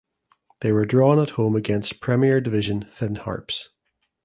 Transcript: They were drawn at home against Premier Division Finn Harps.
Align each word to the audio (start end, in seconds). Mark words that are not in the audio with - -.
They 0.61 0.71
were 0.71 0.87
drawn 0.87 1.19
at 1.19 1.29
home 1.37 1.55
against 1.55 1.99
Premier 2.01 2.41
Division 2.41 2.81
Finn 2.89 3.17
Harps. 3.17 3.69